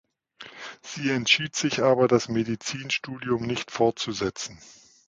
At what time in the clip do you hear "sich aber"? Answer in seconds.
1.55-2.07